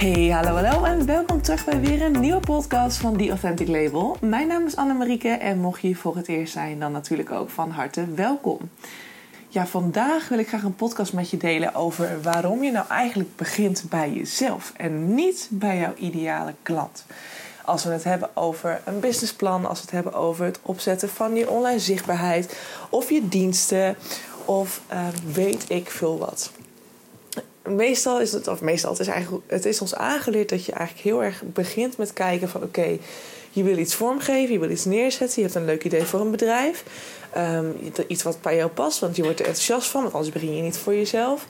[0.00, 4.16] Hey, hallo, hallo en welkom terug bij weer een nieuwe podcast van The Authentic Label.
[4.20, 7.70] Mijn naam is Annemarieke en mocht je voor het eerst zijn, dan natuurlijk ook van
[7.70, 8.58] harte welkom.
[9.48, 13.36] Ja, vandaag wil ik graag een podcast met je delen over waarom je nou eigenlijk
[13.36, 17.04] begint bij jezelf en niet bij jouw ideale klant.
[17.64, 21.34] Als we het hebben over een businessplan, als we het hebben over het opzetten van
[21.34, 22.58] je online zichtbaarheid
[22.90, 23.96] of je diensten
[24.44, 26.50] of uh, weet ik veel wat
[27.74, 31.06] meestal is het, of meestal, het is eigenlijk, het is ons aangeleerd dat je eigenlijk
[31.06, 32.98] heel erg begint met kijken van oké,
[33.50, 36.30] je wil iets vormgeven, je wil iets neerzetten, je hebt een leuk idee voor een
[36.30, 36.84] bedrijf.
[37.36, 40.56] Um, iets wat bij jou past, want je wordt er enthousiast van, want anders begin
[40.56, 41.46] je niet voor jezelf.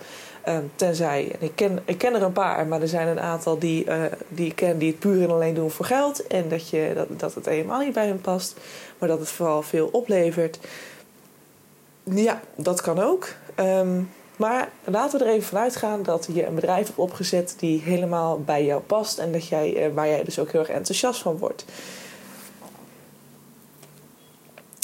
[0.49, 3.59] Um, tenzij, en ik ken, ik ken er een paar, maar er zijn een aantal
[3.59, 6.27] die, uh, die ik ken die het puur en alleen doen voor geld.
[6.27, 8.57] En dat, je, dat, dat het helemaal niet bij hen past,
[8.99, 10.59] maar dat het vooral veel oplevert.
[12.05, 13.29] Ja, dat kan ook.
[13.57, 14.11] Um,
[14.41, 18.41] maar laten we er even vanuit gaan dat je een bedrijf hebt opgezet die helemaal
[18.41, 21.39] bij jou past en dat jij, eh, waar jij dus ook heel erg enthousiast van
[21.39, 21.65] wordt.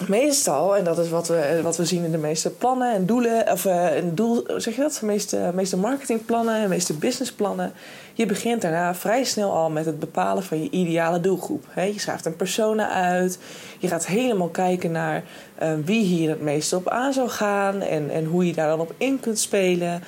[0.05, 3.07] Meestal, en dat is wat we, eh, wat we zien in de meeste plannen en
[3.07, 4.97] doelen, of uh, een doel, zeg je dat?
[5.01, 7.73] De meeste, meeste marketingplannen, de meeste businessplannen.
[8.13, 11.65] Je begint daarna vrij snel al met het bepalen van je ideale doelgroep.
[11.75, 13.39] je schrijft een persona uit.
[13.79, 15.23] Je gaat helemaal kijken naar
[15.63, 18.81] uh, wie hier het meeste op aan zou gaan en, en hoe je daar dan
[18.81, 20.03] op in kunt spelen.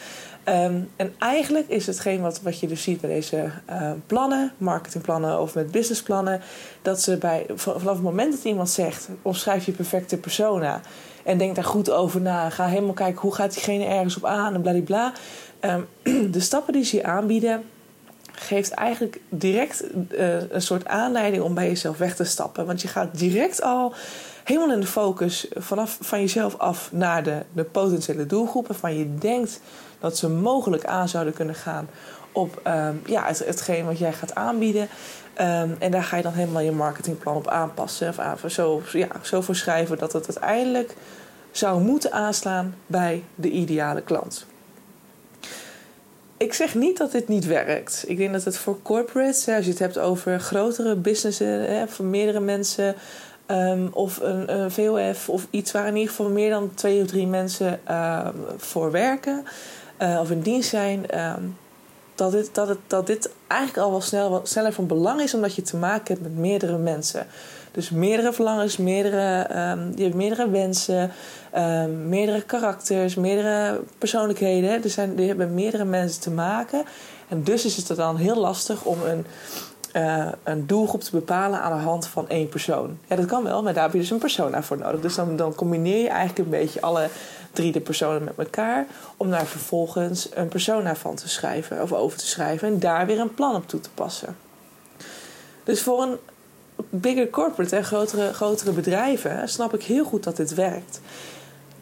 [0.49, 5.41] Um, en eigenlijk is hetgeen wat, wat je dus ziet bij deze uh, plannen, marketingplannen
[5.41, 6.41] of met businessplannen,
[6.83, 10.81] dat ze bij, vanaf het moment dat iemand zegt, omschrijf je perfecte persona
[11.25, 14.55] en denk daar goed over na, ga helemaal kijken hoe gaat diegene ergens op aan
[14.55, 15.13] en bladibla.
[15.61, 15.87] Um,
[16.33, 17.63] de stappen die ze je aanbieden,
[18.33, 22.67] geeft eigenlijk direct uh, een soort aanleiding om bij jezelf weg te stappen.
[22.67, 23.95] Want je gaat direct al
[24.45, 29.15] helemaal in de focus vanaf van jezelf af naar de, de potentiële doelgroepen van je
[29.15, 29.61] denkt
[30.01, 31.89] dat ze mogelijk aan zouden kunnen gaan
[32.33, 34.83] op um, ja, het, hetgeen wat jij gaat aanbieden.
[34.83, 38.09] Um, en daar ga je dan helemaal je marketingplan op aanpassen.
[38.09, 40.95] Of aan, zo, ja, zo voor schrijven dat het uiteindelijk
[41.51, 44.47] zou moeten aanslaan bij de ideale klant.
[46.37, 48.05] Ik zeg niet dat dit niet werkt.
[48.07, 52.41] Ik denk dat het voor corporates, als je het hebt over grotere businessen, voor meerdere
[52.41, 52.95] mensen,
[53.47, 57.27] um, of een, VOF of iets waar in ieder geval meer dan twee of drie
[57.27, 57.81] mensen
[58.57, 59.45] voor werken
[60.03, 61.57] uh, of in dienst zijn, um,
[62.15, 65.55] dat, dit, dat, het, dat dit eigenlijk al wel snel, sneller van belang is omdat
[65.55, 67.27] je te maken hebt met meerdere mensen.
[67.73, 71.11] Dus meerdere verlangens, meerdere, um, je hebt meerdere wensen,
[71.57, 74.83] um, meerdere karakters, meerdere persoonlijkheden.
[74.83, 76.85] Er zijn, je hebt met meerdere mensen te maken.
[77.29, 79.27] En dus is het dan heel lastig om een,
[79.93, 82.99] uh, een doelgroep te bepalen aan de hand van één persoon.
[83.07, 85.01] Ja, dat kan wel, maar daar heb je dus een persona voor nodig.
[85.01, 87.09] Dus dan, dan combineer je eigenlijk een beetje alle
[87.53, 88.87] drie de personen met elkaar.
[89.17, 92.69] Om daar vervolgens een persona van te schrijven of over te schrijven.
[92.69, 94.37] En daar weer een plan op toe te passen.
[95.65, 96.17] Dus voor een
[96.91, 101.01] bigger corporate en grotere, grotere bedrijven snap ik heel goed dat dit werkt.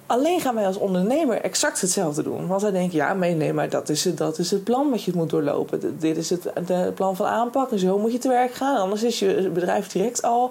[0.06, 2.46] Alleen gaan wij als ondernemer exact hetzelfde doen.
[2.46, 5.12] Want wij denken, ja, nee, maar dat is, het, dat is het plan wat je
[5.14, 5.98] moet doorlopen.
[5.98, 8.76] Dit is het de plan van aanpak en zo moet je te werk gaan.
[8.76, 10.50] Anders is je bedrijf direct al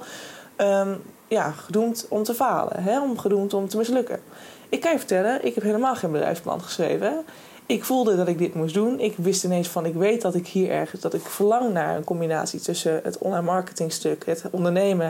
[0.57, 2.83] um, ja, gedoemd om te falen.
[2.83, 3.01] Hè?
[3.01, 4.19] Om gedoemd om te mislukken.
[4.69, 7.25] Ik kan je vertellen, ik heb helemaal geen bedrijfsplan geschreven.
[7.65, 8.99] Ik voelde dat ik dit moest doen.
[8.99, 12.03] Ik wist ineens van, ik weet dat ik hier ergens, dat ik verlang naar een
[12.03, 15.09] combinatie tussen het online marketingstuk, het ondernemen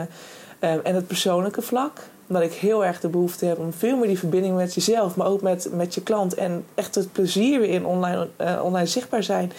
[0.60, 2.00] um, en het persoonlijke vlak.
[2.26, 5.26] Dat ik heel erg de behoefte heb om veel meer die verbinding met jezelf, maar
[5.26, 9.22] ook met, met je klant en echt het plezier weer in online, uh, online zichtbaar
[9.22, 9.52] zijn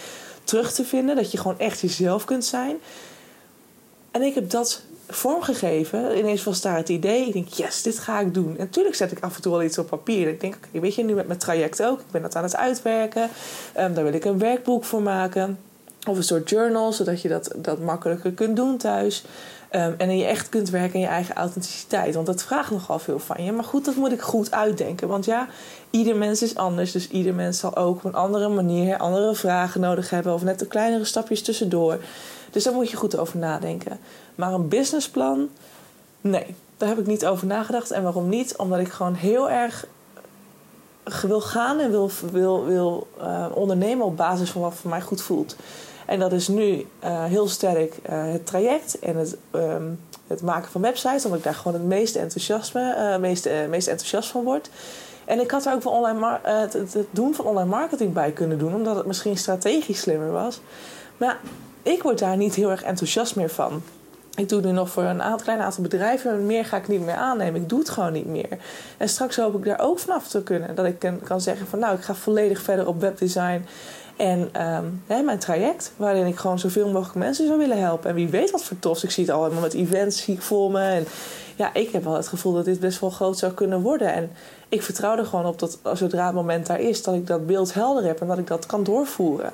[0.43, 1.15] terug te vinden.
[1.15, 2.75] Dat je gewoon echt jezelf kunt zijn.
[4.11, 6.17] En ik heb dat vormgegeven.
[6.17, 7.25] Ineens was daar het idee.
[7.25, 8.49] Ik denk, yes, dit ga ik doen.
[8.57, 10.27] En natuurlijk zet ik af en toe wel iets op papier.
[10.27, 11.99] Ik denk, oké, weet je, nu met mijn traject ook.
[11.99, 13.29] Ik ben dat aan het uitwerken.
[13.79, 15.59] Um, daar wil ik een werkboek voor maken.
[16.07, 19.23] Of een soort journal, zodat je dat, dat makkelijker kunt doen thuis.
[19.71, 22.15] Um, en je echt kunt werken in je eigen authenticiteit.
[22.15, 23.51] Want dat vraagt nogal veel van je.
[23.51, 25.07] Maar goed, dat moet ik goed uitdenken.
[25.07, 25.47] Want ja,
[25.89, 26.91] ieder mens is anders.
[26.91, 30.33] Dus ieder mens zal ook op een andere manier andere vragen nodig hebben.
[30.33, 31.99] Of net de kleinere stapjes tussendoor.
[32.51, 33.99] Dus daar moet je goed over nadenken.
[34.35, 35.49] Maar een businessplan,
[36.21, 37.91] nee, daar heb ik niet over nagedacht.
[37.91, 38.55] En waarom niet?
[38.55, 39.85] Omdat ik gewoon heel erg
[41.21, 45.21] wil gaan en wil, wil, wil uh, ondernemen op basis van wat voor mij goed
[45.21, 45.55] voelt.
[46.07, 50.71] En dat is nu uh, heel sterk uh, het traject en het, um, het maken
[50.71, 54.69] van websites, omdat ik daar gewoon het meeste, enthousiasme, meest, meest enthousiast van word.
[55.25, 58.57] En ik had er ook wel online het, het, doen van online marketing bij kunnen
[58.57, 60.61] doen, omdat het misschien strategisch slimmer was.
[61.17, 61.39] Maar
[61.83, 63.81] ik word daar niet heel erg enthousiast meer van.
[64.35, 66.45] Ik doe nu nog voor een aantal, klein aantal bedrijven.
[66.45, 67.61] Meer ga ik niet meer aannemen.
[67.61, 68.57] Ik doe het gewoon niet meer.
[68.97, 70.75] En straks hoop ik daar ook vanaf te kunnen.
[70.75, 73.65] Dat ik kan zeggen van nou, ik ga volledig verder op webdesign.
[74.17, 78.09] En ehm, mijn traject, waarin ik gewoon zoveel mogelijk mensen zou willen helpen.
[78.09, 79.03] En wie weet wat voor tof.
[79.03, 80.79] Ik zie het al helemaal met events, zie voor me.
[80.79, 81.05] En
[81.55, 84.13] ja, ik heb wel het gevoel dat dit best wel groot zou kunnen worden.
[84.13, 84.31] En
[84.69, 87.73] ik vertrouw er gewoon op dat zodra het moment daar is, dat ik dat beeld
[87.73, 89.51] helder heb en dat ik dat kan doorvoeren.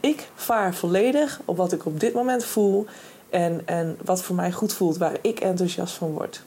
[0.00, 2.86] Ik vaar volledig op wat ik op dit moment voel
[3.30, 6.42] en, en wat voor mij goed voelt, waar ik enthousiast van word.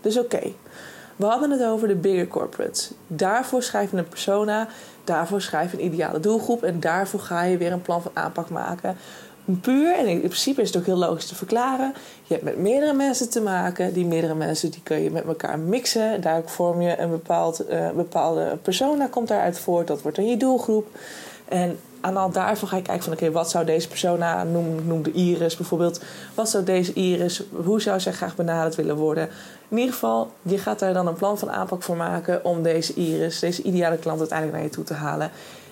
[0.00, 0.52] Dus oké,
[1.20, 2.90] we hadden het over de bigger corporates.
[3.06, 4.68] Daarvoor schrijf je een persona,
[5.04, 8.50] daarvoor schrijf je een ideale doelgroep en daarvoor ga je weer een plan van aanpak
[8.50, 8.96] maken.
[9.60, 11.94] Puur, en in principe is het ook heel logisch te verklaren.
[12.22, 13.92] Je hebt met meerdere mensen te maken.
[13.92, 16.20] Die meerdere mensen die kun je met elkaar mixen.
[16.20, 19.86] Daar vorm je een bepaald, uh, bepaalde persona, komt daaruit voort.
[19.86, 20.86] Dat wordt dan je doelgroep.
[21.48, 23.12] En aan al daarvan ga je kijken van...
[23.12, 26.00] oké, wat zou deze persona, noem, noem de Iris bijvoorbeeld...
[26.34, 29.28] wat zou deze Iris, hoe zou zij graag benaderd willen worden...
[29.70, 32.94] In ieder geval, je gaat daar dan een plan van aanpak voor maken om deze
[32.94, 35.30] Iris, deze ideale klant uiteindelijk naar je toe te halen.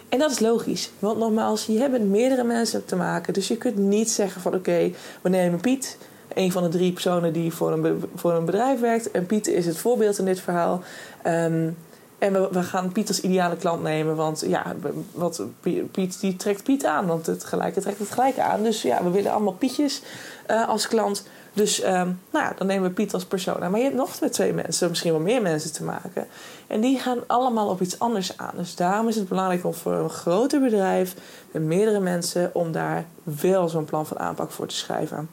[0.08, 3.32] En dat is logisch, want nogmaals, je hebt met meerdere mensen te maken.
[3.32, 4.90] Dus je kunt niet zeggen van oké,
[5.20, 5.98] we nemen Piet,
[6.34, 9.10] een van de drie personen die voor een, voor een bedrijf werkt.
[9.10, 10.82] En Piet is het voorbeeld in dit verhaal.
[11.26, 11.76] Um,
[12.18, 14.16] en we, gaan Piet als ideale klant nemen.
[14.16, 14.74] Want ja,
[15.12, 15.42] wat,
[15.90, 17.06] Piet die trekt Piet aan.
[17.06, 18.62] Want het gelijke trekt het gelijke aan.
[18.62, 20.02] Dus ja, we willen allemaal Pietjes
[20.50, 21.26] uh, als klant.
[21.52, 23.68] Dus um, nou ja, dan nemen we Piet als persona.
[23.68, 26.26] Maar je hebt nog met twee mensen, misschien wel meer mensen te maken.
[26.66, 28.54] En die gaan allemaal op iets anders aan.
[28.56, 31.14] Dus daarom is het belangrijk om voor een groter bedrijf
[31.50, 35.28] met meerdere mensen, om daar wel zo'n plan van aanpak voor te schrijven.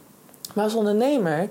[0.54, 1.50] Maar als ondernemer,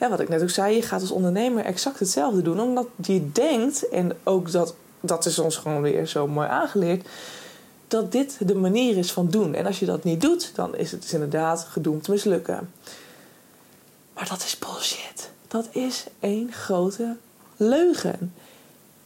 [0.00, 2.60] ja, wat ik net ook zei, je gaat als ondernemer exact hetzelfde doen.
[2.60, 7.08] Omdat je denkt, en ook dat, dat is ons gewoon weer zo mooi aangeleerd
[7.88, 9.54] dat dit de manier is van doen.
[9.54, 12.72] En als je dat niet doet, dan is het dus inderdaad gedoemd te mislukken.
[14.14, 15.30] Maar dat is bullshit.
[15.48, 17.16] Dat is één grote
[17.56, 18.34] leugen.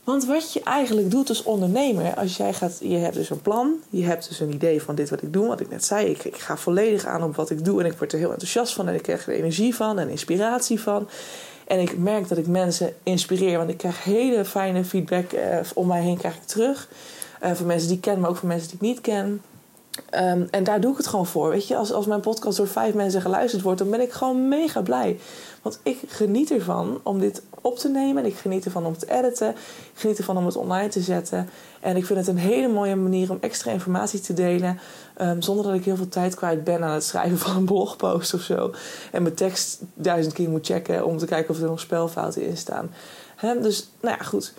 [0.05, 3.75] Want wat je eigenlijk doet als ondernemer, als jij gaat, je hebt dus een plan,
[3.91, 6.25] je hebt dus een idee van dit wat ik doe, wat ik net zei, ik,
[6.25, 8.89] ik ga volledig aan op wat ik doe en ik word er heel enthousiast van
[8.89, 11.09] en ik krijg er energie van en inspiratie van.
[11.67, 15.87] En ik merk dat ik mensen inspireer, want ik krijg hele fijne feedback eh, om
[15.87, 16.89] mij heen krijg ik terug.
[17.45, 19.43] Uh, van mensen die ik ken, maar ook van mensen die ik niet ken.
[20.11, 21.49] Um, en daar doe ik het gewoon voor.
[21.49, 24.49] Weet je, als, als mijn podcast door vijf mensen geluisterd wordt, dan ben ik gewoon
[24.49, 25.19] mega blij.
[25.63, 28.25] Want ik geniet ervan om dit op te nemen.
[28.25, 29.51] Ik geniet ervan om te editen.
[29.51, 31.49] Ik geniet ervan om het online te zetten.
[31.81, 34.79] En ik vind het een hele mooie manier om extra informatie te delen.
[35.21, 38.35] Um, zonder dat ik heel veel tijd kwijt ben aan het schrijven van een blogpost
[38.35, 38.73] of zo.
[39.13, 42.57] En mijn tekst duizend keer moet checken om te kijken of er nog spelfouten in
[42.57, 42.91] staan.
[43.61, 44.53] Dus, nou ja, goed.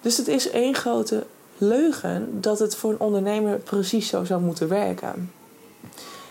[0.00, 1.26] Dus het is één grote
[1.58, 5.32] leugen dat het voor een ondernemer precies zo zou moeten werken.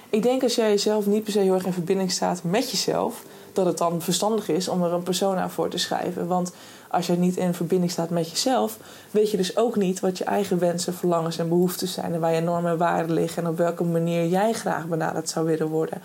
[0.10, 3.24] Ik denk als jij jezelf niet per se heel erg in verbinding staat met jezelf,
[3.56, 6.28] dat het dan verstandig is om er een persona voor te schrijven.
[6.28, 6.52] Want
[6.90, 8.78] als je niet in verbinding staat met jezelf,
[9.12, 12.14] weet je dus ook niet wat je eigen wensen, verlangens en behoeften zijn.
[12.14, 15.46] En waar je normen en waarden liggen en op welke manier jij graag benaderd zou
[15.46, 16.02] willen worden.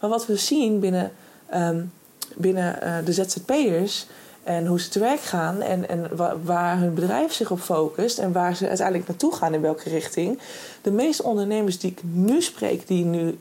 [0.00, 1.12] Maar wat we zien binnen,
[1.54, 1.92] um,
[2.34, 4.06] binnen uh, de ZZP'ers
[4.44, 6.10] en hoe ze te werk gaan en, en
[6.42, 10.38] waar hun bedrijf zich op focust en waar ze uiteindelijk naartoe gaan in welke richting.
[10.82, 13.38] De meeste ondernemers die ik nu spreek, die nu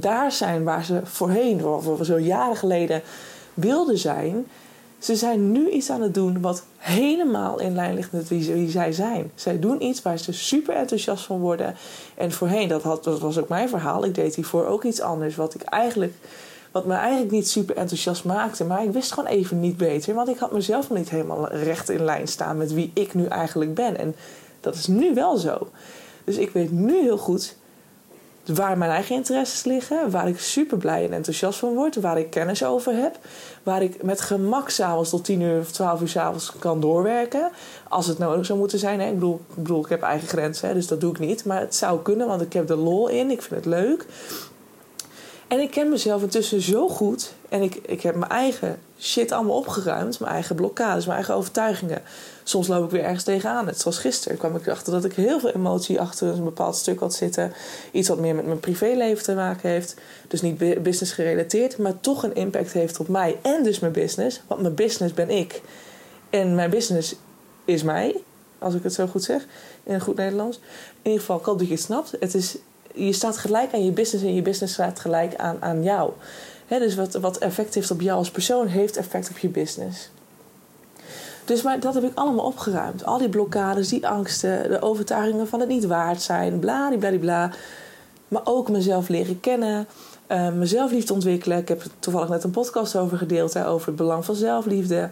[0.00, 3.02] daar zijn waar ze voorheen, of zo jaren geleden,
[3.54, 4.46] wilden zijn.
[4.98, 8.70] Ze zijn nu iets aan het doen wat helemaal in lijn ligt met wie, wie
[8.70, 9.30] zij zijn.
[9.34, 11.74] Zij doen iets waar ze super enthousiast van worden.
[12.14, 14.04] En voorheen, dat, had, dat was ook mijn verhaal.
[14.04, 15.36] Ik deed hiervoor ook iets anders.
[15.36, 16.14] Wat ik eigenlijk
[16.72, 18.64] wat me eigenlijk niet super enthousiast maakte.
[18.64, 20.14] Maar ik wist gewoon even niet beter.
[20.14, 23.74] Want ik had mezelf niet helemaal recht in lijn staan met wie ik nu eigenlijk
[23.74, 23.98] ben.
[23.98, 24.14] En
[24.60, 25.68] dat is nu wel zo.
[26.24, 27.56] Dus ik weet nu heel goed
[28.44, 32.30] waar mijn eigen interesses liggen, waar ik super blij en enthousiast van word, waar ik
[32.30, 33.18] kennis over heb,
[33.62, 37.50] waar ik met gemak s'avonds tot 10 uur of 12 uur s'avonds kan doorwerken,
[37.88, 39.00] als het nodig zou moeten zijn.
[39.00, 39.06] Hè.
[39.06, 41.60] Ik, bedoel, ik bedoel, ik heb eigen grenzen, hè, dus dat doe ik niet, maar
[41.60, 44.06] het zou kunnen, want ik heb de lol in, ik vind het leuk.
[45.52, 47.32] En ik ken mezelf intussen zo goed.
[47.48, 50.20] En ik, ik heb mijn eigen shit allemaal opgeruimd.
[50.20, 52.02] Mijn eigen blokkades, mijn eigen overtuigingen.
[52.42, 53.64] Soms loop ik weer ergens tegenaan.
[53.64, 57.00] Net zoals gisteren kwam ik erachter dat ik heel veel emotie achter een bepaald stuk
[57.00, 57.52] had zitten.
[57.90, 59.94] Iets wat meer met mijn privéleven te maken heeft.
[60.28, 63.38] Dus niet business gerelateerd, maar toch een impact heeft op mij.
[63.42, 64.42] En dus mijn business.
[64.46, 65.60] Want mijn business ben ik.
[66.30, 67.14] En mijn business
[67.64, 68.16] is mij.
[68.58, 69.46] Als ik het zo goed zeg.
[69.82, 70.56] In goed Nederlands.
[70.56, 70.62] In
[71.02, 72.10] ieder geval, ik hoop dat je het snapt.
[72.20, 72.56] Het is
[72.94, 76.12] je staat gelijk aan je business en je business staat gelijk aan, aan jou.
[76.68, 80.10] dus wat, wat effect heeft op jou als persoon, heeft effect op je business.
[81.44, 83.04] Dus maar dat heb ik allemaal opgeruimd.
[83.04, 87.50] Al die blokkades, die angsten, de overtuigingen van het niet waard zijn, bla, bla, bla.
[88.28, 89.86] Maar ook mezelf leren kennen,
[90.28, 91.58] uh, mezelf liefde ontwikkelen.
[91.58, 95.10] Ik heb er toevallig net een podcast over gedeeld, hè, over het belang van zelfliefde.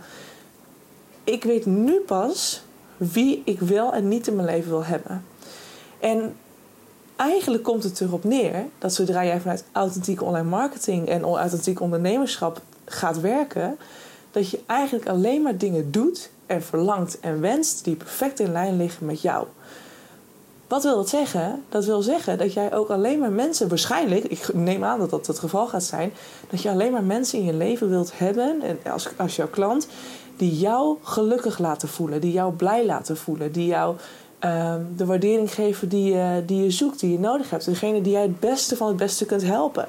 [1.25, 2.63] Ik weet nu pas
[2.97, 5.25] wie ik wel en niet in mijn leven wil hebben.
[6.01, 6.35] En
[7.21, 12.61] eigenlijk komt het erop neer dat zodra jij vanuit authentieke online marketing en authentiek ondernemerschap
[12.85, 13.79] gaat werken,
[14.31, 18.77] dat je eigenlijk alleen maar dingen doet en verlangt en wenst die perfect in lijn
[18.77, 19.47] liggen met jou.
[20.69, 21.63] Wat wil dat zeggen?
[21.69, 25.27] Dat wil zeggen dat jij ook alleen maar mensen, waarschijnlijk, ik neem aan dat dat
[25.27, 26.13] het geval gaat zijn,
[26.51, 29.89] dat je alleen maar mensen in je leven wilt hebben, en als, als jouw klant,
[30.37, 33.97] die jou gelukkig laten voelen, die jou blij laten voelen, die jou
[34.41, 37.65] ehm, de waardering geven die je, die je zoekt, die je nodig hebt.
[37.65, 39.89] Degene die jij het beste van het beste kunt helpen.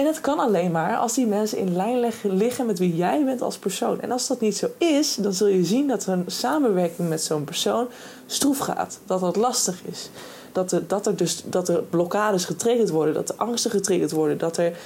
[0.00, 3.42] En het kan alleen maar als die mensen in lijn liggen met wie jij bent
[3.42, 4.00] als persoon.
[4.00, 7.44] En als dat niet zo is, dan zul je zien dat een samenwerking met zo'n
[7.44, 7.88] persoon
[8.26, 9.00] stroef gaat.
[9.06, 10.10] Dat dat lastig is.
[10.52, 14.38] Dat er, dat er dus dat er blokkades getriggerd worden, dat er angsten getriggerd worden,
[14.38, 14.78] dat er,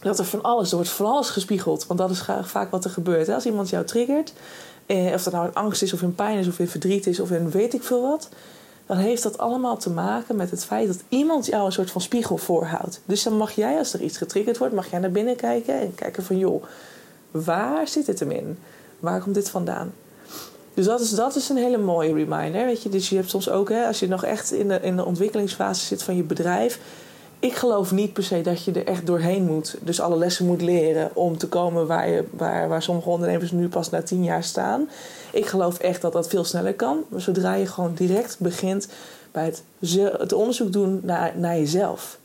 [0.00, 1.86] dat er van alles, er wordt van alles gespiegeld.
[1.86, 3.28] Want dat is vaak wat er gebeurt.
[3.28, 4.32] Als iemand jou triggert,
[4.86, 7.20] eh, of dat nou in angst is, of in pijn is, of in verdriet is,
[7.20, 8.28] of in weet ik veel wat
[8.86, 12.00] dan heeft dat allemaal te maken met het feit dat iemand jou een soort van
[12.00, 13.00] spiegel voorhoudt.
[13.04, 15.94] Dus dan mag jij, als er iets getriggerd wordt, mag jij naar binnen kijken en
[15.94, 16.64] kijken van joh,
[17.30, 18.58] waar zit het hem in?
[19.00, 19.92] Waar komt dit vandaan?
[20.74, 22.64] Dus dat is, dat is een hele mooie reminder.
[22.64, 22.88] Weet je?
[22.88, 25.86] Dus je hebt soms ook, hè, als je nog echt in de, in de ontwikkelingsfase
[25.86, 26.78] zit van je bedrijf,
[27.42, 29.76] ik geloof niet per se dat je er echt doorheen moet.
[29.80, 33.68] Dus alle lessen moet leren om te komen waar, je, waar, waar sommige ondernemers nu
[33.68, 34.88] pas na tien jaar staan.
[35.32, 37.04] Ik geloof echt dat dat veel sneller kan.
[37.16, 38.88] Zodra je gewoon direct begint
[39.32, 39.62] bij het,
[40.18, 42.18] het onderzoek doen naar, naar jezelf.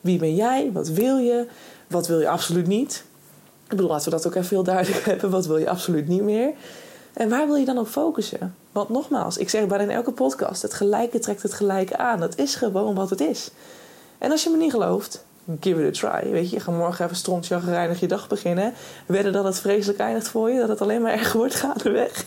[0.00, 0.70] Wie ben jij?
[0.72, 1.46] Wat wil je?
[1.86, 3.04] Wat wil je absoluut niet?
[3.62, 5.30] Ik bedoel, laten we dat ook even heel duidelijk hebben.
[5.30, 6.52] Wat wil je absoluut niet meer?
[7.12, 8.54] En waar wil je dan op focussen?
[8.72, 12.20] Want nogmaals, ik zeg bijna in elke podcast: het gelijke trekt het gelijke aan.
[12.20, 13.50] Dat is gewoon wat het is.
[14.18, 15.24] En als je me niet gelooft,
[15.60, 16.30] give it a try.
[16.30, 18.72] Weet je, gaat morgen even strontjaggerijnig je dag beginnen.
[19.06, 22.24] Wedden dat het vreselijk eindigt voor je, dat het alleen maar erger wordt gaandeweg.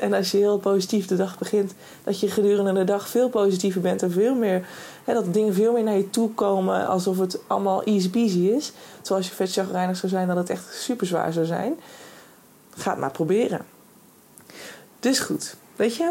[0.00, 1.72] en als je heel positief de dag begint,
[2.04, 4.66] dat je gedurende de dag veel positiever bent en veel meer,
[5.04, 8.72] hè, dat dingen veel meer naar je toe komen alsof het allemaal easy peasy is.
[9.02, 11.74] Zoals je vet chagrijnig zou zijn, dat het echt super zwaar zou zijn.
[12.76, 13.60] Ga het maar proberen.
[15.00, 16.10] Dus goed, weet je,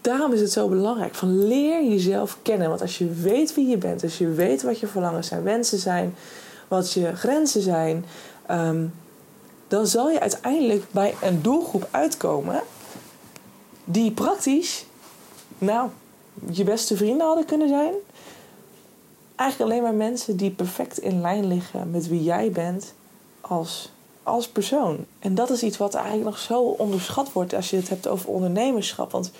[0.00, 1.14] daarom is het zo belangrijk.
[1.14, 2.68] Van leer jezelf kennen.
[2.68, 5.78] Want als je weet wie je bent, als je weet wat je verlangens zijn, wensen
[5.78, 6.14] zijn,
[6.68, 8.04] wat je grenzen zijn,
[8.46, 8.84] ehm,
[9.68, 12.62] dan zal je uiteindelijk bij een doelgroep uitkomen
[13.84, 14.84] die praktisch,
[15.58, 15.88] nou,
[16.50, 17.92] je beste vrienden hadden kunnen zijn.
[19.36, 22.94] Eigenlijk alleen maar mensen die perfect in lijn liggen met wie jij bent
[23.40, 25.04] als, als persoon.
[25.18, 28.28] En dat is iets wat eigenlijk nog zo onderschat wordt als je het hebt over
[28.28, 29.10] ondernemerschap.
[29.10, 29.30] Want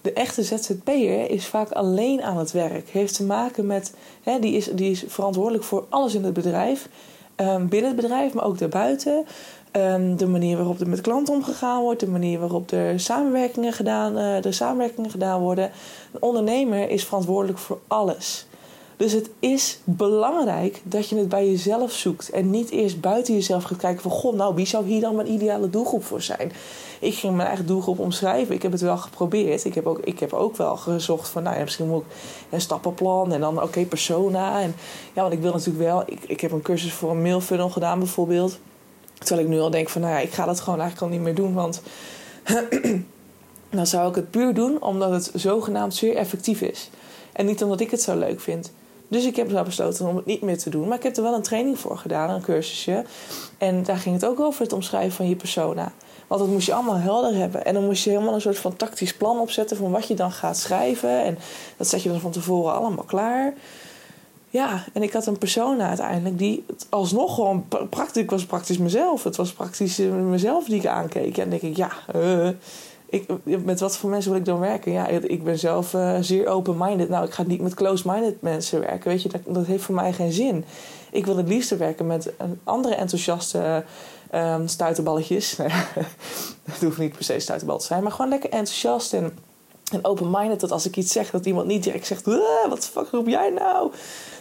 [0.00, 2.88] de echte ZZP'er is vaak alleen aan het werk.
[2.88, 6.88] Heeft te maken met, hè, die, is, die is verantwoordelijk voor alles in het bedrijf.
[7.36, 9.26] Um, binnen het bedrijf, maar ook daarbuiten.
[9.72, 14.18] Um, de manier waarop er met klanten omgegaan wordt, de manier waarop er samenwerkingen gedaan,
[14.18, 15.70] uh, de samenwerkingen gedaan worden.
[16.12, 18.46] Een ondernemer is verantwoordelijk voor alles.
[18.96, 23.62] Dus het is belangrijk dat je het bij jezelf zoekt en niet eerst buiten jezelf
[23.62, 26.52] gaat kijken van goh, nou wie zou hier dan mijn ideale doelgroep voor zijn?
[27.00, 28.54] Ik ging mijn eigen doelgroep omschrijven.
[28.54, 29.64] Ik heb het wel geprobeerd.
[29.64, 32.16] Ik heb ook, ik heb ook wel gezocht van nou ja, misschien moet ik
[32.50, 34.60] een stappenplan en dan oké, persona.
[34.60, 34.74] En
[35.12, 37.98] ja, want ik wil natuurlijk wel, ik, ik heb een cursus voor een mailfunnel gedaan
[37.98, 38.58] bijvoorbeeld.
[39.18, 41.26] Terwijl ik nu al denk van nou ja, ik ga dat gewoon eigenlijk al niet
[41.26, 41.82] meer doen, want
[43.70, 46.90] dan zou ik het puur doen omdat het zogenaamd zeer effectief is.
[47.32, 48.72] En niet omdat ik het zo leuk vind.
[49.08, 50.88] Dus ik heb besloten om het niet meer te doen.
[50.88, 53.04] Maar ik heb er wel een training voor gedaan, een cursusje.
[53.58, 55.92] En daar ging het ook over het omschrijven van je persona.
[56.30, 57.64] Want dat moest je allemaal helder hebben.
[57.64, 60.32] En dan moest je helemaal een soort van tactisch plan opzetten van wat je dan
[60.32, 61.24] gaat schrijven.
[61.24, 61.38] En
[61.76, 63.54] dat zet je dan van tevoren allemaal klaar.
[64.50, 69.24] Ja, en ik had een persona uiteindelijk die alsnog gewoon praktisch was praktisch mezelf.
[69.24, 71.38] Het was praktisch eh, mezelf die ik aankeek.
[71.38, 72.48] En dan denk ik, ja, uh,
[73.06, 73.24] ik,
[73.64, 74.92] met wat voor mensen wil ik dan werken?
[74.92, 77.08] Ja, ik ben zelf uh, zeer open-minded.
[77.08, 79.10] Nou, ik ga niet met close-minded mensen werken.
[79.10, 80.64] Weet je, dat, dat heeft voor mij geen zin.
[81.10, 83.84] Ik wil het liefst werken met een andere enthousiaste
[84.34, 85.56] um, stuiterballetjes.
[86.70, 89.38] het hoeft niet per se stuiterbal te zijn, maar gewoon lekker enthousiast en,
[89.92, 90.60] en open-minded.
[90.60, 92.24] Dat als ik iets zeg, dat iemand niet direct zegt:
[92.68, 93.92] wat fuck roep jij nou?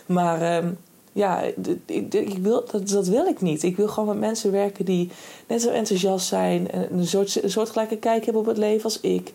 [0.05, 0.77] Maar um,
[1.11, 1.41] ja,
[1.85, 3.63] ik, wil, dat, dat wil ik niet.
[3.63, 5.11] Ik wil gewoon met mensen werken die
[5.47, 6.67] net zo enthousiast zijn.
[6.91, 9.31] Een, soort, soortgelijke kijk hebben op het leven als ik.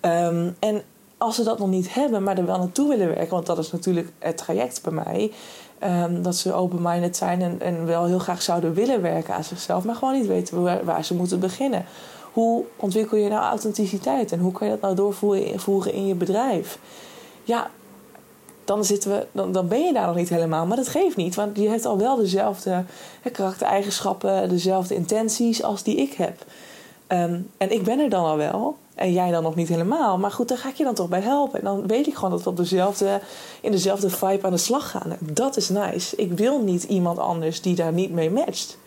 [0.00, 0.82] Um, en
[1.18, 3.72] als ze dat nog niet hebben, maar er wel naartoe willen werken, want dat is
[3.72, 5.32] natuurlijk het traject bij mij.
[5.84, 9.84] Um, dat ze open-minded zijn en, en wel heel graag zouden willen werken aan zichzelf,
[9.84, 11.84] maar gewoon niet weten waar, waar ze moeten beginnen.
[12.32, 16.78] Hoe ontwikkel je nou authenticiteit en hoe kan je dat nou doorvoeren in je bedrijf?
[17.44, 17.70] Ja,
[18.64, 20.66] dan, zitten we, dan, dan ben je daar nog niet helemaal.
[20.66, 22.84] Maar dat geeft niet, want je hebt al wel dezelfde
[23.20, 26.44] hè, karaktereigenschappen, dezelfde intenties als die ik heb.
[27.08, 28.76] Um, en ik ben er dan al wel.
[28.96, 30.18] En jij dan nog niet helemaal.
[30.18, 31.58] Maar goed, daar ga ik je dan toch bij helpen.
[31.58, 33.20] En dan weet ik gewoon dat we op dezelfde,
[33.60, 35.16] in dezelfde vibe aan de slag gaan.
[35.20, 36.16] Dat is nice.
[36.16, 38.78] Ik wil niet iemand anders die daar niet mee matcht.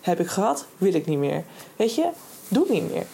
[0.00, 1.44] Heb ik gehad, wil ik niet meer.
[1.76, 2.08] Weet je,
[2.48, 3.06] doe niet meer.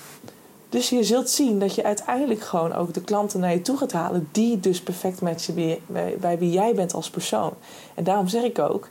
[0.68, 3.92] Dus je zult zien dat je uiteindelijk gewoon ook de klanten naar je toe gaat
[3.92, 7.52] halen die dus perfect matchen bij, bij, bij wie jij bent als persoon.
[7.94, 8.88] En daarom zeg ik ook,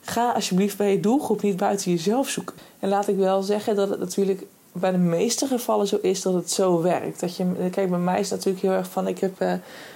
[0.00, 2.54] ga alsjeblieft bij je doelgroep niet buiten jezelf zoeken.
[2.78, 6.34] En laat ik wel zeggen dat het natuurlijk bij de meeste gevallen zo is dat
[6.34, 7.20] het zo werkt.
[7.20, 9.52] Dat je, kijk, bij mij is het natuurlijk heel erg van: ik, heb, uh,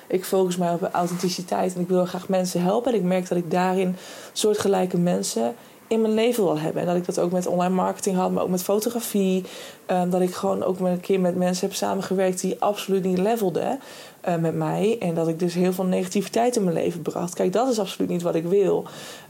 [0.07, 2.93] ik focus mij op authenticiteit en ik wil graag mensen helpen.
[2.93, 3.97] En ik merk dat ik daarin
[4.33, 5.55] soortgelijke mensen
[5.92, 6.82] in mijn leven wil hebben.
[6.82, 9.44] En dat ik dat ook met online marketing had, maar ook met fotografie.
[9.87, 13.80] Um, dat ik gewoon ook een keer met mensen heb samengewerkt die absoluut niet levelden
[14.28, 14.96] uh, met mij.
[15.00, 17.34] En dat ik dus heel veel negativiteit in mijn leven bracht.
[17.34, 18.84] Kijk, dat is absoluut niet wat ik wil.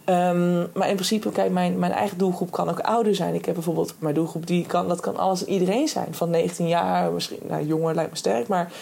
[0.07, 3.35] Um, maar in principe, kijk, mijn, mijn eigen doelgroep kan ook ouder zijn.
[3.35, 6.15] Ik heb bijvoorbeeld mijn doelgroep, die kan, dat kan alles iedereen zijn.
[6.15, 8.73] Van 19 jaar, misschien, nou, jonger lijkt me sterk, maar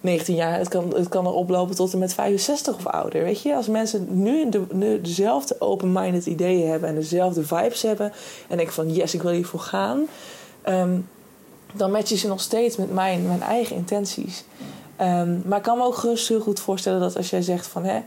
[0.00, 3.22] 19 jaar, het kan, het kan er oplopen tot en met 65 of ouder.
[3.22, 8.12] Weet je, als mensen nu, de, nu dezelfde open-minded ideeën hebben en dezelfde vibes hebben.
[8.48, 10.06] En ik van yes, ik wil hiervoor gaan.
[10.68, 11.08] Um,
[11.72, 14.44] dan matchen ze nog steeds met mijn, mijn eigen intenties.
[15.00, 17.84] Um, maar ik kan me ook gerust heel goed voorstellen dat als jij zegt van
[17.84, 18.00] hè,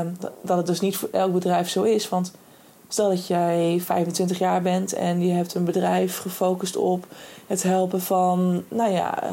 [0.00, 2.08] um, dat het dus niet voor elk bedrijf zo is.
[2.08, 2.32] Want
[2.88, 7.06] stel dat jij 25 jaar bent en je hebt een bedrijf gefocust op
[7.46, 9.30] het helpen van, nou ja, uh,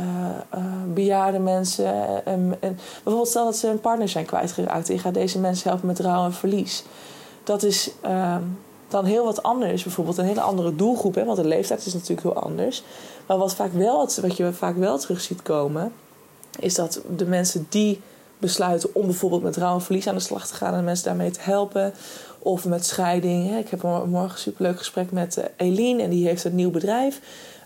[0.55, 2.25] uh, bejaarde mensen.
[2.25, 2.58] En,
[3.03, 6.25] bijvoorbeeld stel dat ze een partner zijn kwijtgeraakt je gaat deze mensen helpen met rouw
[6.25, 6.84] en verlies.
[7.43, 9.84] Dat is um, dan heel wat anders.
[9.84, 12.84] Bijvoorbeeld een hele andere doelgroep, hè, want de leeftijd is natuurlijk heel anders.
[13.27, 15.93] Maar wat, vaak wel, wat je vaak wel terug ziet komen,
[16.60, 18.01] is dat de mensen die
[18.38, 21.32] besluiten om bijvoorbeeld met rouw en verlies aan de slag te gaan en mensen daarmee
[21.32, 21.93] te helpen.
[22.39, 23.58] Of met scheiding.
[23.58, 27.20] Ik heb morgen een superleuk gesprek met Eline en die heeft een nieuw bedrijf.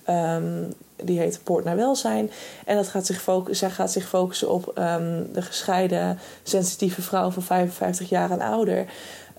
[0.10, 0.74] Um,
[1.04, 2.32] die heet Poort naar Welzijn.
[2.66, 7.44] En dat gaat zich zij gaat zich focussen op um, de gescheiden, sensitieve vrouw van
[7.44, 8.86] 55 jaar en ouder.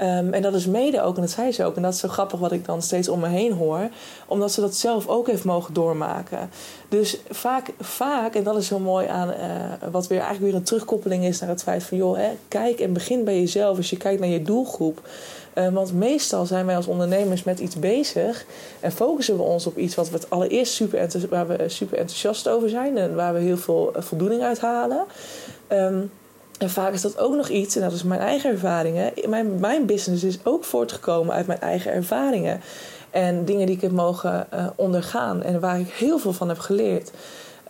[0.03, 2.09] Um, en dat is mede ook, en dat zei ze ook, en dat is zo
[2.09, 3.89] grappig wat ik dan steeds om me heen hoor,
[4.27, 6.51] omdat ze dat zelf ook heeft mogen doormaken.
[6.89, 9.35] Dus vaak, vaak en dat is zo mooi aan uh,
[9.91, 12.93] wat weer eigenlijk weer een terugkoppeling is naar het feit van, joh, hè, kijk en
[12.93, 15.09] begin bij jezelf als je kijkt naar je doelgroep.
[15.59, 18.45] Uh, want meestal zijn wij als ondernemers met iets bezig
[18.81, 22.49] en focussen we ons op iets wat we het allereerst super, waar we super enthousiast
[22.49, 25.05] over zijn en waar we heel veel voldoening uit halen.
[25.69, 26.11] Um,
[26.59, 29.13] en vaak is dat ook nog iets, en dat is mijn eigen ervaringen.
[29.29, 32.61] Mijn, mijn business is ook voortgekomen uit mijn eigen ervaringen.
[33.11, 37.11] En dingen die ik heb mogen ondergaan en waar ik heel veel van heb geleerd.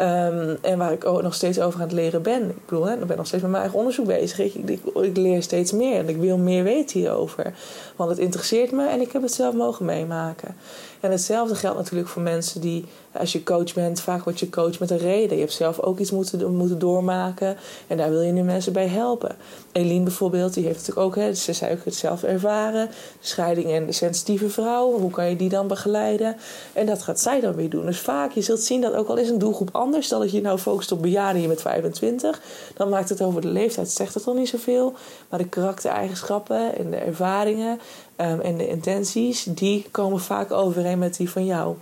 [0.01, 2.49] Um, en waar ik ook nog steeds over aan het leren ben.
[2.49, 4.39] Ik bedoel, hè, ik ben nog steeds met mijn eigen onderzoek bezig.
[4.39, 7.53] Ik, ik, ik, leer steeds meer en ik wil meer weten hierover.
[7.97, 10.57] Want het interesseert me en ik heb het zelf mogen meemaken.
[11.01, 14.79] En hetzelfde geldt natuurlijk voor mensen die, als je coach bent, vaak word je coach
[14.79, 15.37] met een reden.
[15.37, 17.57] Je hebt zelf ook iets moeten, moeten doormaken
[17.87, 19.37] en daar wil je nu mensen bij helpen.
[19.73, 22.91] Eline bijvoorbeeld, die heeft natuurlijk ook, hè, ze zei ook het zelf ervaren.
[23.21, 26.37] Scheiding en de sensitieve vrouw, hoe kan je die dan begeleiden?
[26.73, 27.87] En dat gaat zij dan weer doen.
[27.87, 30.41] Dus vaak, je zult zien dat ook al is een doelgroep anders, stel dat je
[30.41, 32.41] nou focust op bejaarden hier met 25,
[32.75, 34.95] dan maakt het over de leeftijd, zegt het al niet zoveel.
[35.29, 37.79] Maar de karaktereigenschappen en de ervaringen
[38.17, 40.51] um, en de intenties, die komen vaak
[40.97, 41.75] met die van jou.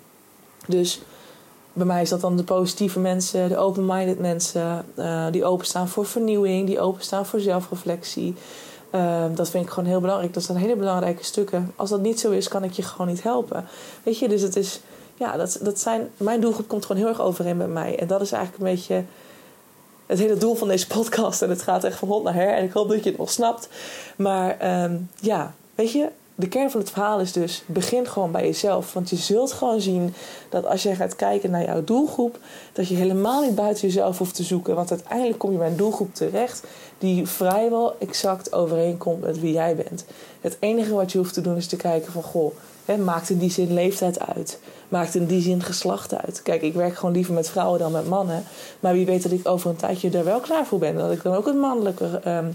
[0.66, 1.00] Dus
[1.72, 6.06] bij mij is dat dan de positieve mensen, de open-minded mensen, uh, die openstaan voor
[6.06, 8.34] vernieuwing, die openstaan voor zelfreflectie.
[8.94, 10.34] Uh, dat vind ik gewoon heel belangrijk.
[10.34, 11.72] Dat zijn hele belangrijke stukken.
[11.76, 13.64] Als dat niet zo is, kan ik je gewoon niet helpen.
[14.02, 14.80] Weet je, dus het is,
[15.14, 17.98] ja, dat, dat zijn, mijn doelgroep komt gewoon heel erg overeen met mij.
[17.98, 19.04] En dat is eigenlijk een beetje
[20.06, 21.42] het hele doel van deze podcast.
[21.42, 22.54] En het gaat echt van hond naar her.
[22.54, 23.68] En ik hoop dat je het nog snapt.
[24.16, 26.08] Maar um, ja, weet je,
[26.38, 28.92] de kern van het verhaal is dus: begin gewoon bij jezelf.
[28.92, 30.14] Want je zult gewoon zien
[30.48, 32.38] dat als je gaat kijken naar jouw doelgroep,
[32.72, 34.74] dat je helemaal niet buiten jezelf hoeft te zoeken.
[34.74, 36.64] Want uiteindelijk kom je bij een doelgroep terecht
[36.98, 40.04] die vrijwel exact overeenkomt met wie jij bent.
[40.40, 42.54] Het enige wat je hoeft te doen is te kijken van goh.
[43.04, 44.58] Maakt in die zin leeftijd uit?
[44.88, 46.42] Maakt in die zin geslacht uit?
[46.42, 48.44] Kijk, ik werk gewoon liever met vrouwen dan met mannen.
[48.80, 50.96] Maar wie weet dat ik over een tijdje daar wel klaar voor ben.
[50.96, 52.50] Dat ik dan ook een mannelijke de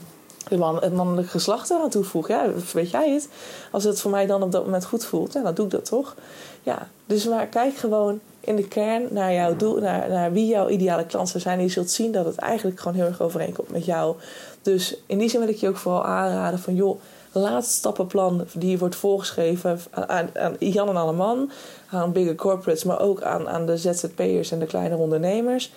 [0.60, 2.28] het mannelijke geslacht eraan toevoeg.
[2.28, 3.30] Ja, weet jij het?
[3.72, 5.86] Als het voor mij dan op dat moment goed voelt, ja, dan doe ik dat
[5.86, 6.16] toch.
[6.64, 10.70] Ja, dus maar kijk gewoon in de kern naar, jouw doel, naar, naar wie jouw
[10.70, 11.58] ideale klant zou zijn.
[11.58, 14.16] En je zult zien dat het eigenlijk gewoon heel erg overeenkomt met jou.
[14.62, 16.76] Dus in die zin wil ik je ook vooral aanraden van...
[16.76, 17.00] joh,
[17.32, 21.52] laat het stappenplan die wordt voorgeschreven aan, aan Jan en alle man...
[21.90, 25.72] aan bigger corporates, maar ook aan, aan de ZZP'ers en de kleine ondernemers...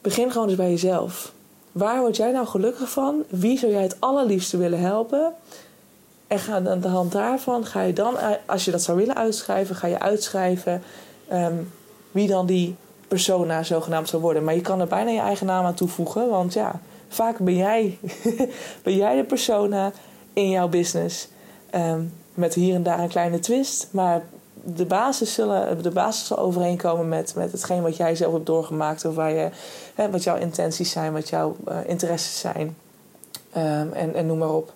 [0.00, 1.32] Begin gewoon eens bij jezelf.
[1.72, 3.24] Waar word jij nou gelukkig van?
[3.28, 5.32] Wie zou jij het allerliefste willen helpen?
[6.26, 9.76] En ga aan de hand daarvan ga je dan, als je dat zou willen uitschrijven,
[9.76, 10.82] ga je uitschrijven
[11.32, 11.72] um,
[12.10, 12.76] wie dan die
[13.08, 14.44] persona zogenaamd zou worden.
[14.44, 16.28] Maar je kan er bijna je eigen naam aan toevoegen.
[16.28, 17.98] Want ja, vaak ben jij,
[18.84, 19.92] ben jij de persona
[20.32, 21.28] in jouw business.
[21.70, 22.00] Ehm,
[22.34, 23.88] met hier en daar een kleine twist.
[23.90, 24.22] Maar
[24.74, 29.04] de basis, zullen, de basis zal overeenkomen met, met hetgeen wat jij zelf hebt doorgemaakt.
[29.04, 29.48] Of waar je,
[29.94, 32.76] hè, wat jouw intenties zijn, wat jouw uh, interesses zijn.
[33.56, 34.72] Um, en, en noem maar op.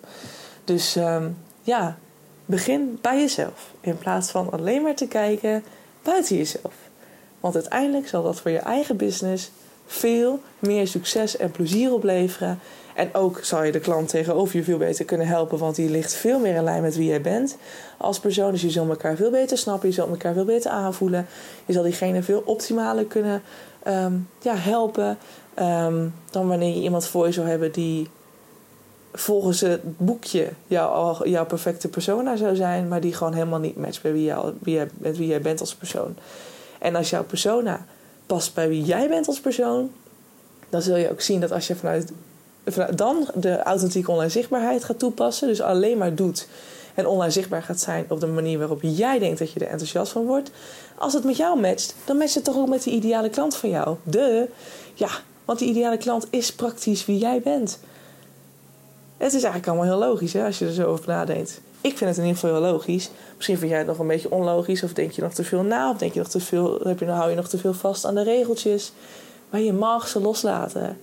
[0.63, 1.97] Dus um, ja,
[2.45, 3.71] begin bij jezelf.
[3.81, 5.63] In plaats van alleen maar te kijken
[6.03, 6.73] buiten jezelf.
[7.39, 9.51] Want uiteindelijk zal dat voor je eigen business
[9.85, 12.59] veel meer succes en plezier opleveren.
[12.95, 16.13] En ook zal je de klant tegenover je veel beter kunnen helpen, want die ligt
[16.13, 17.57] veel meer in lijn met wie jij bent
[17.97, 18.51] als persoon.
[18.51, 21.27] Dus je zult elkaar veel beter snappen, je zult elkaar veel beter aanvoelen.
[21.65, 23.41] Je zal diegene veel optimaler kunnen
[23.87, 25.17] um, ja, helpen
[25.59, 28.09] um, dan wanneer je iemand voor je zou hebben die
[29.13, 34.13] volgens het boekje jouw, perfecte persona zou zijn, maar die gewoon helemaal niet matcht bij
[34.13, 36.15] wie jij, met wie jij bent als persoon.
[36.79, 37.85] En als jouw persona
[38.25, 39.91] past bij wie jij bent als persoon,
[40.69, 42.11] dan zul je ook zien dat als je vanuit
[42.95, 46.47] dan de authentieke online zichtbaarheid gaat toepassen, dus alleen maar doet
[46.93, 50.11] en online zichtbaar gaat zijn op de manier waarop jij denkt dat je er enthousiast
[50.11, 50.51] van wordt.
[50.97, 53.69] Als het met jou matcht, dan matcht het toch ook met die ideale klant van
[53.69, 53.97] jou.
[54.03, 54.47] De,
[54.93, 55.09] ja,
[55.45, 57.79] want die ideale klant is praktisch wie jij bent.
[59.17, 61.61] Het is eigenlijk allemaal heel logisch hè, als je er zo over nadenkt.
[61.81, 63.09] Ik vind het in ieder geval heel logisch.
[63.35, 65.89] Misschien vind jij het nog een beetje onlogisch, of denk je nog te veel na,
[65.89, 68.15] of denk je nog te veel, heb je, hou je nog te veel vast aan
[68.15, 68.91] de regeltjes.
[69.49, 70.97] Maar je mag ze loslaten.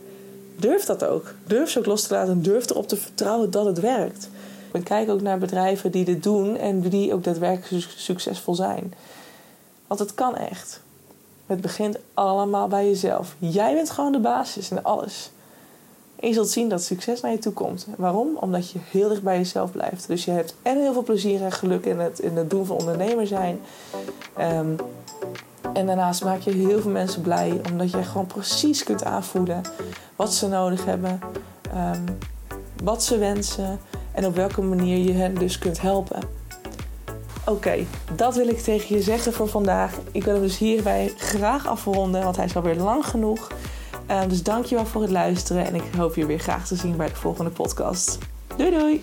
[0.56, 1.34] Durf dat ook.
[1.46, 4.28] Durf ze ook los te laten en durf erop te vertrouwen dat het werkt.
[4.72, 8.94] Ik kijk ook naar bedrijven die dit doen en die ook daadwerkelijk succesvol zijn.
[9.86, 10.80] Want het kan echt.
[11.46, 13.34] Het begint allemaal bij jezelf.
[13.38, 15.30] Jij bent gewoon de basis in alles.
[16.20, 17.86] En je zult zien dat succes naar je toe komt.
[17.96, 18.36] Waarom?
[18.36, 20.06] Omdat je heel dicht bij jezelf blijft.
[20.06, 22.76] Dus je hebt en heel veel plezier en geluk in het, in het doen van
[22.76, 23.60] ondernemer zijn.
[24.40, 24.76] Um,
[25.72, 27.60] en daarnaast maak je heel veel mensen blij.
[27.70, 29.62] Omdat je gewoon precies kunt aanvoelen
[30.16, 31.20] wat ze nodig hebben.
[31.74, 32.04] Um,
[32.84, 33.80] wat ze wensen.
[34.12, 36.22] En op welke manier je hen dus kunt helpen.
[37.46, 39.92] Oké, dat wil ik tegen je zeggen voor vandaag.
[40.12, 43.48] Ik wil hem dus hierbij graag afronden, want hij is alweer lang genoeg.
[44.10, 47.08] Uh, dus dankjewel voor het luisteren en ik hoop je weer graag te zien bij
[47.08, 48.18] de volgende podcast.
[48.56, 49.02] Doei doei!